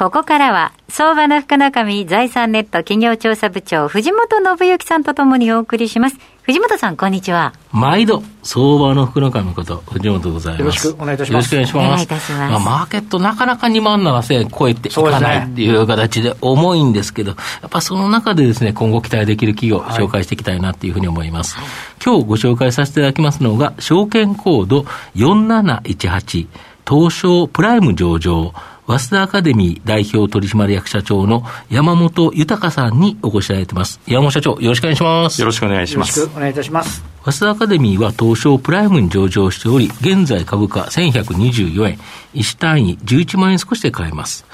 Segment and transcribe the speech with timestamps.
[0.00, 7.52] ここからは相場の福中身財産ネット企業調査部長藤本信之さんとともにお送りします藤本さん、こんにちは。
[7.70, 10.60] 毎度、相場の福の神こと、藤本でございます。
[10.62, 11.54] よろしくお願いいたします。
[11.54, 12.32] よろしくお願いします。
[12.32, 21.56] まあ、マーケットなかなか2万7000円超えていかないっていう形で重いんですけど、やっぱその中でですね、今後期待できる企業、紹介していきたいなっていうふうに思います。
[21.56, 21.66] はい、
[22.02, 26.48] 今日ご紹介させていただきますのが、証券コード4718、
[26.88, 28.54] 東証プライム上場、
[28.90, 34.00] 早稲田アカデミー代表取締役社長の山本豊さんにお越しいただいてます。
[34.04, 35.40] 山本社長、よろしくお願いします。
[35.40, 36.18] よろしくお願いします。
[36.18, 37.04] よろしくお願いいたします。
[37.22, 41.98] 早稲田アカデミーは東証プライムに上場しており、現在株価1124円、
[42.34, 44.44] 1単位11万円少しで買えます。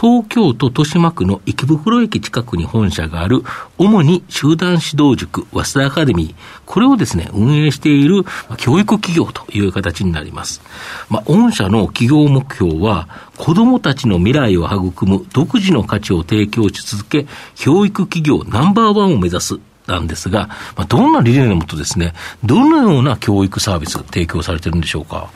[0.00, 3.44] 東京都豊島区の池袋駅近くに本社がある、
[3.78, 6.34] 主に集団指導塾、早稲田アカデミー、
[6.66, 8.24] これをですね、運営している
[8.56, 10.60] 教育企業という形になります。
[11.08, 22.12] まあ、御社の企業目標は、子供たちの未来を育む独自の価値を提供し続け、教育企業ナンバーワンを目指すなんですが、まあ、どんな理念のもとですね、
[22.44, 25.28] どのような教育サービスが提供されてるんでしょうか？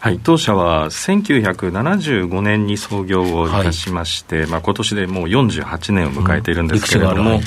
[0.00, 7.40] はい、当社は1975年に創業をいたしまして、はい、まあ、今年でもう48年を迎えているんですけれども、うん、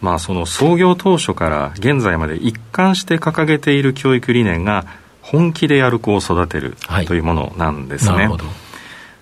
[0.00, 4.86] まあ、その創業当初から現在まで一貫して掲げている教育理念が
[5.22, 8.28] 本気でやる子を育てるというものなんですね。
[8.28, 8.38] はい、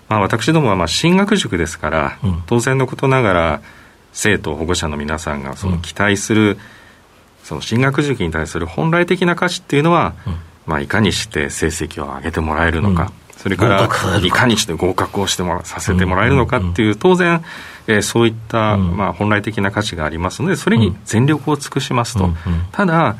[0.07, 3.61] まあ、私どもはまあ進学塾ですから、うん、当然のことながら
[4.13, 6.57] 生徒保護者の皆さんがその期待する、うん、
[7.43, 10.13] その進学塾に対する本来的な価値っていうのは、
[10.65, 13.85] まあ、いかにして成績を上げてもらえるのか、うん、それから
[14.23, 17.43] いかにして合格をしてもさせてもらえるのかっていう、当然、
[17.87, 22.29] えー、そういった、まあ、本来的な価値がありますので、それに全力を尽くしますと。
[22.71, 23.15] ただ、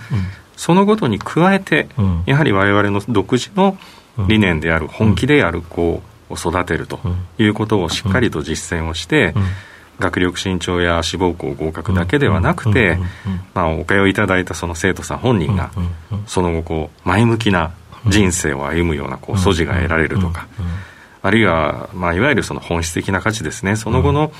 [0.57, 1.87] そのことに加えて、
[2.25, 3.77] やはり我々の独自の
[4.27, 6.99] 理念である本気でやる子を育てると
[7.37, 9.33] いうことをしっかりと実践をして、
[9.99, 12.97] 学力身長や志望校合格だけではなくて、
[13.53, 15.71] まあ、お通いいただいたその生徒さん本人が、
[16.27, 17.71] その後こう、前向きな
[18.07, 20.47] 人生を歩むようなこう素地が得られるとか、
[21.21, 24.31] あるいは、まあ、いわゆるその本質的な価値ですね、その後の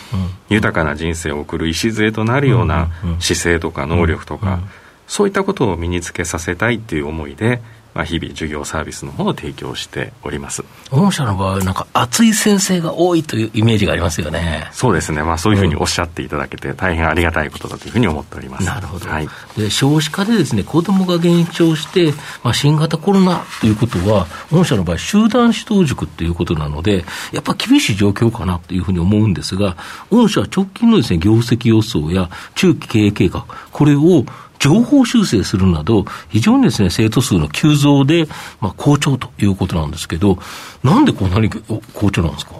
[0.49, 2.89] 豊かな人生を送る礎となるような
[3.19, 4.59] 姿勢とか能力とか、
[5.07, 7.61] そういったことを身につけさせたいっていう思いで、
[7.95, 10.63] まあ、日々授業サービスの方を提供しております。
[10.91, 14.67] 御社の場合なんか熱い先生が多いというイメージがありますよね。
[14.71, 22.11] そうですね、まあ、そういうふうにおっしゃっていただけて、大変ありがたいことだというふうに思っております、なるほど、はい、で少子化でですね子どもが減少して、
[22.43, 29.77] まあ、新型コロナということは御社の場合集団指導塾ということなのでやっぱ厳しい状況かなというふうに思うんですが
[30.09, 34.25] 御社は直近のですね業績予想や中期経営計画これを
[34.59, 38.27] 情報修正するなど、非常にですね、生徒数の急増で、
[38.61, 40.37] まあ、好調ということなんですけど、
[40.83, 42.53] なんでこんなに好調なんですか？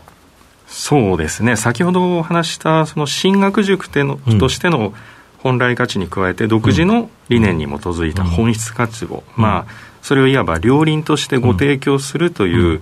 [0.68, 4.94] そうですね、先ほどお話したその進学塾の、うん、としての
[5.38, 12.82] 本来価値に加えて、独自の理念に基づいた本質価値を、うん、まあ、それをいわば両輪としてご提供するという、うん、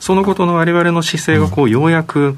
[0.00, 2.36] そのことの我々の姿勢がこうようやく、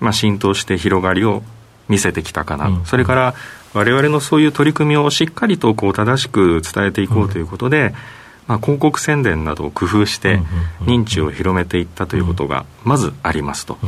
[0.00, 1.42] まあ、浸透して広がりを
[1.88, 3.34] 見せてきたかな、それから
[3.74, 7.94] 我々のそういう取り組みをしっかりとこう正しく伝えていこうということで、
[8.46, 10.40] まあ、広告宣伝などを工夫して
[10.80, 13.78] 認知を広めていったということがまずありますと。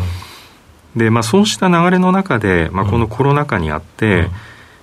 [0.94, 4.28] で、まあ、そうした流れの中で、まあ、このコロナ禍にあって、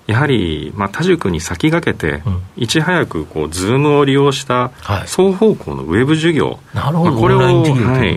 [0.07, 2.23] やはり、まあ、他塾に先駆けて、
[2.57, 4.69] いち早くこう、 Zoom を利用した
[5.05, 8.15] 双方向のウェブ授業、まあ、これを、はい、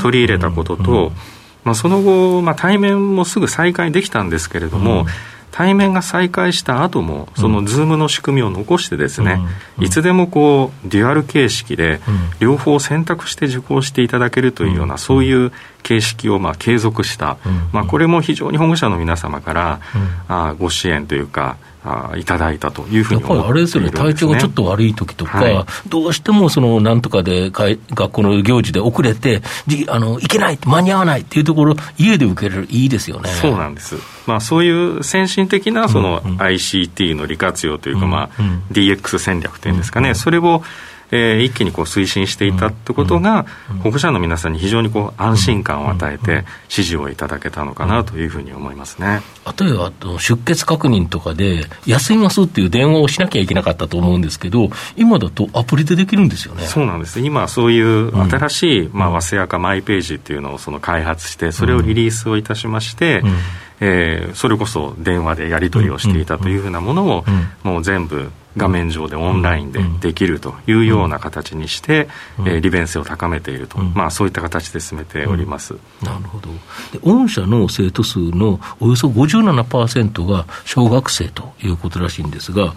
[0.00, 1.12] 取り入れたことと、
[1.62, 5.06] まあ、その後、まあ、対面もすぐ再開できたんですけれども、
[5.54, 9.38] 対面が再開した後も、その Zoom の仕組みを残してですね、
[9.78, 12.00] いつでもこう、デュアル形式で、
[12.40, 15.52] 両方選択して受講していただけるというような、そういう
[15.84, 17.36] 形式をまあ継続した、
[17.72, 19.80] まあ、これも非常に保護者の皆様から、
[20.26, 27.78] あご支援というか、あいただいたというふうにね、やっぱりあれですよね、体調がちょっと悪い時とか、はい、どうしてもそのなんとかで学
[28.10, 29.42] 校の行事で遅れて、
[29.88, 33.28] あの行けない、間に合わないっていうところ、家で受けれる、いいですよね。
[33.28, 33.96] そうなんです、
[34.26, 38.42] まあ、そういう先進的なその ICT の利活用というか、まあ、
[38.72, 40.62] DX 戦略というんですかね、それを
[41.16, 43.46] えー、一気にこう推進していたってことが、
[43.84, 49.22] 保護者の皆さんに非常にこう安心感を与えて、支持をいただけたのかなというふうに思いますね。
[49.58, 56.64] 例えば、出欠確認とかで、休みますっていう電話をしなきゃいけなかったと思うんですけど、今だとアプリでできるんですよね。
[56.64, 57.20] そうなんです。
[57.20, 63.22] 今、そういう新しい、まあ、早稲かマイページっていうのをその開発して、それをリリースをいたしまして、
[63.78, 67.24] えー、それこそ電話でやり取りをしていたというふうなものを、
[67.62, 72.08] もう全部画面上でオンラインでできるというような形にして、
[72.46, 76.48] え利便性を高めていると、まあ、そういった形で進めております、なるほど。
[76.92, 82.74] で、御社の生徒数のおよそ57%が小学生ということらしいんですが、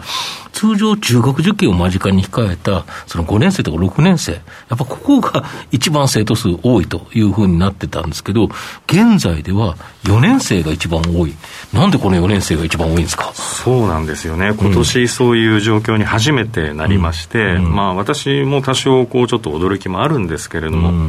[0.53, 8.45] 通常、中学受験を間近に控えたその5年生とか6年生、やっぱここが一番生徒数多いというふうになってたんですけど、
[8.87, 9.75] 現在では
[10.05, 11.35] 4年生が一番多い、
[11.73, 13.31] なんでこの4年生が一番多いんですか？
[13.33, 21.07] そうなんですよね、今年そういう状況に初めてなりまして、うん、まあ、私も多少こうちょっと驚きもあるんですけれども、うん、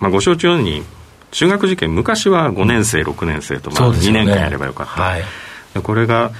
[0.00, 0.82] まあ、ご承知のように、
[1.30, 5.02] 中学受験、昔は5年生、6年生と、まあ、2年間やればよかった。
[5.02, 5.24] はい。
[5.82, 6.30] これが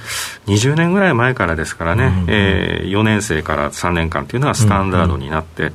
[0.47, 5.73] 20年ぐらい前からですからね、うんえー、4年生から3年間というのはスタンダードになって、うん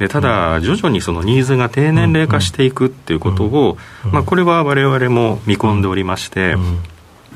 [0.00, 3.76] でただ、徐々にそのニーズが低年齢化していくっていうことを、
[4.10, 6.56] まあ、これはわれわれも見込んでおりまして、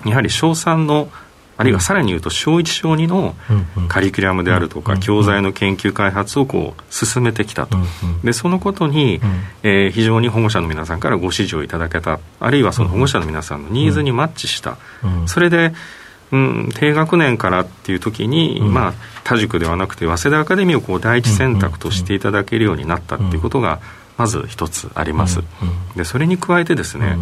[0.06, 1.10] やはり小3の
[1.56, 3.34] あるいはさらに言うと小1小2の
[3.88, 7.78] カリキュラムであるとか教材の研究開発をこう進めてきたと。
[8.24, 9.20] でそのことに、
[9.62, 12.18] えー、非常に保護者の皆さんからご支持をいただけた。
[12.40, 14.78] あるいはその保護者の皆さんのニーズにマッチした。
[15.26, 15.72] それで
[16.32, 23.80] うん、低学年からっていう時に、うん、まあ、他塾ではなくて早稲田アカデミーをこう第一選択としていただけるようになったっていうことが
[24.16, 25.42] まず一つあります。
[25.96, 27.16] でそれに加えてですね、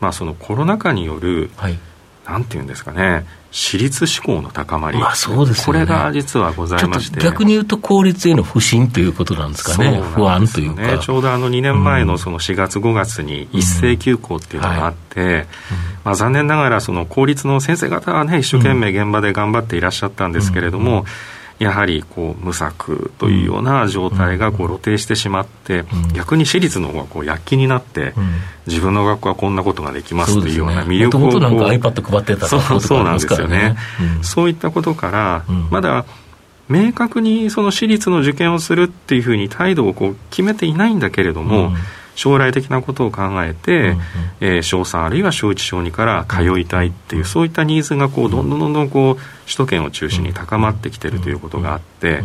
[0.00, 1.78] まあ、そのコロナ禍による、はい、
[2.24, 7.20] なんていうんですかね私立志向の高まり、まあそうです、ね、これが実はございまして。
[7.20, 10.98] 逆に言うと公立への不信ということなんですかね、不安というか。
[10.98, 15.46] ちょうどあの2年前のその4月、5月に一斉休校っていうのがあって、
[16.02, 20.98] まあ、残念ながらその公立の先生方はね、一生懸命現場で頑張っていらっしゃったんですけれども、うん。
[20.98, 21.04] うん
[21.58, 25.84] やはりこう無策というような状態がこう露呈してしまって、
[26.14, 28.14] 逆に私立の方がこう躍起になって、
[28.66, 33.76] 自分の学校はこんなことができますというような魅力をこう、ね、iPad 配ってたそうそうなんですよね、
[34.22, 36.04] そういったことから、まだ
[36.68, 41.72] 明確にその私立の受験をするっていうふうに態度をこう決めていないんだけれども、
[42.14, 43.98] 将来的なことを考えて、うんうん、
[44.40, 52.22] えー、小3あるいは小1小2から通いたいっていう、そういったニーズがこうどんどんどんどんこう首都圏を中心に高まってきてるということがあって、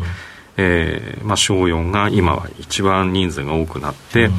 [0.58, 4.30] えーまあ、小4が今は一番人数が多くなって、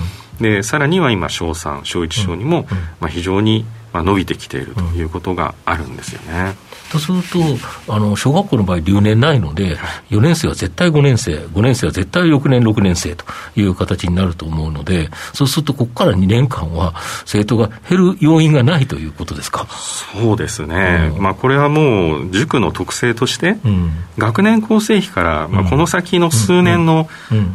[0.40, 2.66] でさらには今小3小1小2も、
[3.00, 3.64] まあ、非常に
[3.98, 6.56] まあ伸びてきているということがあるんですよね。
[6.90, 9.76] とすると、あの小学校の場合、留年ないので、
[10.10, 16.94] 4年生は絶対5年生、5年生は絶対6年、6年生という形になると思うので、そうすると、ここから2年間は、
[17.26, 19.66] 生徒が減る要因がないということですか？
[19.68, 27.10] そうですね、うん、まあ、これはもう、塾の特性として、うん、学年構成比から、まあ、この先の数年の、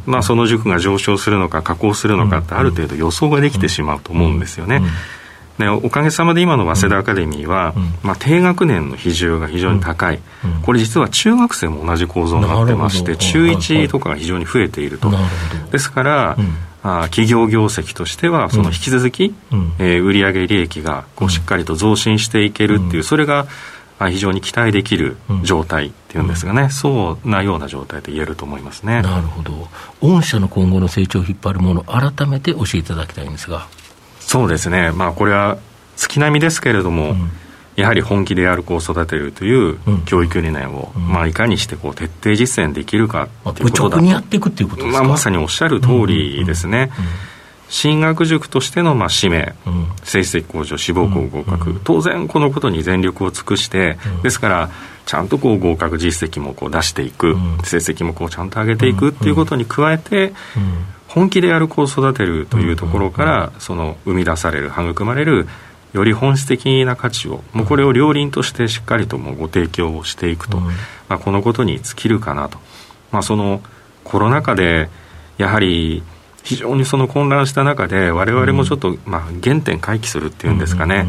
[0.05, 4.83] まあ、その塾が上昇するのか、下降するのかって、ある程度予想ができてしまうと思うんですよね。
[5.57, 15.11] でおかげさまで今の早稲田アカデミーは、うん、まあ、低学年の比重が非常に高い、うん、これ実は中学生も同じ構造になってまして中1とかが非常に増えていると。
[15.71, 16.37] ですから、
[16.83, 23.47] あ企業業績としてはその引き続き、うん、えー、売上利益がこうしっかりと増進していけるっていう、それが
[24.09, 29.67] 非常に期待できる状態っていうんですがね、うん、そうなような状態で言えると思いますねなるほど、
[30.01, 33.67] 御社の今後の成長を引っ張るもの、改めて教えていただきたいんですが。
[34.33, 35.59] そうですね、まあ、これは
[35.95, 37.29] 月並みですけれども、うん、
[37.75, 46.89] やはり本気でやる子を育てるという教育理念を、うん、まあ、いかにしてこう徹底実践できるかっていうことにやっていくっていうことですか、まあ、まさにおっしゃる通りですね。
[47.69, 54.69] 進学塾としてのまあ使命、うん、成績向上、志望校合格、うん、当然このことに全力を尽くして、うん、ですから、
[55.05, 60.33] ちゃんとこう合格実績もこう出していく、成績もこうちゃんと上げていくっていうことに加えて、
[61.13, 65.47] 本気でやる子を育てるというところから、その生み出される育まれる
[65.93, 70.71] より本質的な価値をもうこれを両輪としてしっかりともご提供をしていくと、ま
[71.17, 72.57] あ、このことに尽きるかなと、
[73.11, 73.61] まあ、その
[74.03, 74.89] コロナ禍で
[75.37, 76.01] やはり
[76.43, 81.05] 非常にその混乱した中で我々もちょっと、まあ、原点回帰するっていうんですかね、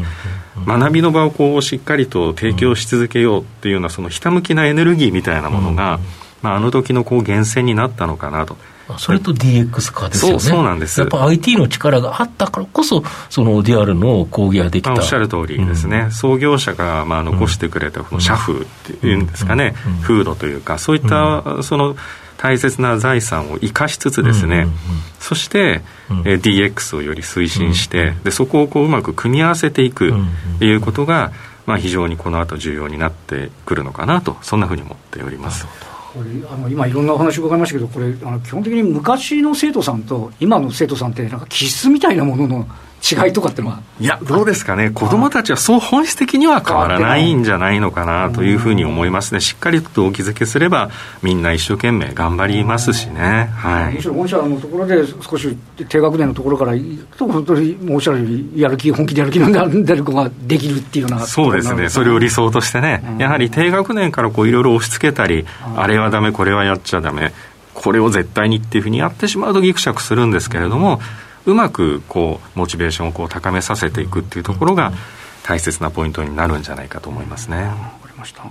[0.67, 5.99] 学びの場をこうしっかりと提供し続けようっていうようなそのひたむきなエネルギーみたいなものが、
[6.43, 8.55] まあ、あの時のこう源泉になったのかなと。
[8.97, 10.39] それと DX 化ですよね。
[10.39, 10.99] そうなんです。
[10.99, 14.93] やっぱ IT の力があったからこそ、その DR の講義ができた。
[14.93, 16.03] おっしゃる通りですね。
[16.05, 18.65] うん、創業者がまあ残してくれたこの社風っ
[18.99, 21.95] ていうんですかね、風土というか、そういったその
[22.37, 24.63] 大切な財産を生かしつつですね、うん。
[24.63, 24.67] うん。
[24.67, 24.73] うん、
[25.19, 28.07] そして、うん、え DX をより推進して、うん。
[28.09, 30.13] うん、でそこをこううまく組み合わせていくっ
[30.59, 31.31] ていうことが、
[31.65, 35.65] まあ、非常にこの後重要になってくるのかなとそんなふうに思っております。
[36.15, 42.67] これあの今いろんなお話伺いましたけどこれあの基本的に昔の生徒さんと今の生徒さんってなんか気質みたいなものの
[43.05, 43.81] 違いとかってのは？
[43.99, 44.89] いやどうですかね。
[44.89, 49.41] 子どもたちはそう本質的には変わらないんじゃないのかなというふうに思いますね。
[49.41, 50.89] しっかりと動機づけすれば
[51.21, 55.55] みんな一生懸命頑張りますしね、はい、むしろ御社のところで少し
[55.87, 56.73] 低学年のところから
[57.17, 61.25] と本当におっしゃるようにやる気本気でやる気なんでる子ができるっていうような。
[61.25, 61.89] そうですね。
[61.89, 67.33] それを理想としてね、うん、やはり低学年からこういろいろ押し付けたり、うん、あれはダメこれはやっちゃダメ
[67.73, 71.01] これを絶対にっていうふうにやってしまうとぎくしゃくするんですけれども、
[71.45, 74.93] うまくこうモチベーションをこう高めさせていくっていうところが
[75.43, 77.57] 大切なポイントになるんじゃないかと思いますね。
[77.57, 77.71] わ
[78.01, 78.43] かりました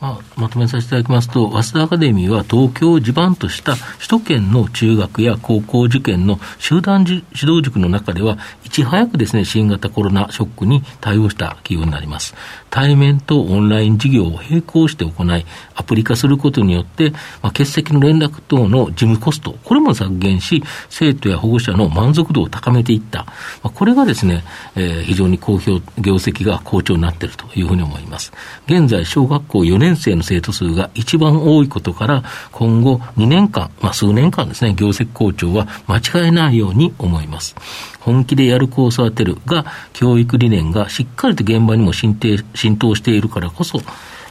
[0.00, 12.34] まあ、まとめさせていただきますと、早稲田アカデミーは東京を地盤とした首都圏の中学や高校受験の集団指導塾の中では、いち早くですね、新型コロナショックに対応した企業になります。
[12.68, 23.24] 対面とオンライン授業を並行して行い、アプリ化することによって、まあ、欠席の連絡等の事務コスト、これも削減し、生徒や保護者の満足度を高めていった。
[23.62, 24.42] まあ、これがですね、
[24.74, 28.32] えー、非常に好評、業績が好調になっているというふうに思います。
[28.66, 37.54] 現在、小学校4年生の生徒数が一番多いことから、今後2年間、まあ、数年間ですね、業績好調は間違えないように思います。
[38.00, 43.80] 本気でやる子を育てるが、教育理念がしっかりと現場にも浸透しているからこそ、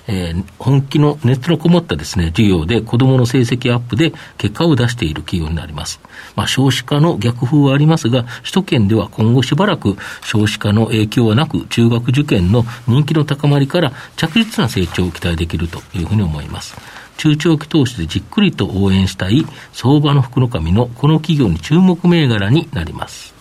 [0.07, 5.99] えー、本気の熱のこもったですね、授業で子供の成績アップで結果を出している企業になります。
[6.35, 16.75] まあ、少子化の逆風はありますが、首都圏では今後しばらく少子化の影響はなく、中学受験の人気の高まりから着実な成長を期待できるというふうに思います。
[17.17, 23.35] 中長期投資でじっくりと応援したい相場の福の神のこの企業に注目銘柄になります。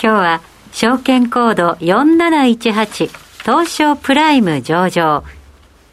[0.00, 0.40] 今日は
[0.72, 3.10] 証券コード4718
[3.42, 5.24] 東証プライム上場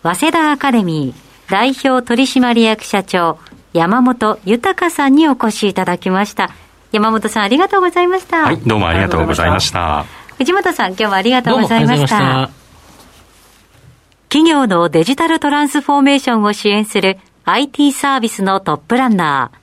[0.01, 3.37] 早稲田アカデミー代表取締役社長
[3.73, 6.51] 山本豊さんにお越しいただきました。
[6.91, 8.45] 山本さんありがとうございました。
[8.45, 10.05] はいどうもありがとうございました。
[10.37, 12.49] 藤本さん今日はありがとうございました。
[14.29, 19.59] 企業のデジタルトランスフォーメーションを支援する IT サービスのトップランナー。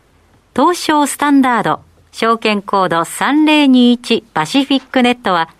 [0.61, 1.81] 東証スタンダード
[2.12, 5.50] 証券コード3021パシフィックネットは、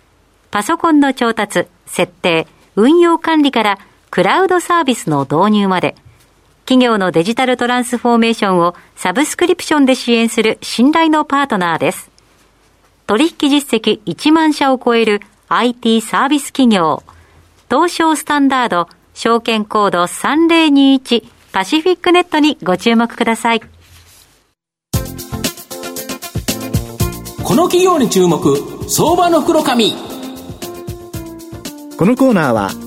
[0.51, 3.79] パソコンの調達、設定、運用管理から
[4.17, 5.93] クラウドサービスの導入まで、
[6.65, 12.09] 企業のデジタルトランスフォーメーションをサブスクリプションで支援する信頼のパートナーです。
[13.05, 17.03] 取引実績1万社を超える IT サービス企業、
[17.69, 23.59] 東証スタンダード証券コード3021パシフィックネットにご注目ください。
[23.59, 23.67] こ
[27.53, 28.57] の企業に注目
[28.89, 29.93] 相場の袋紙
[31.99, 32.86] このコーナーは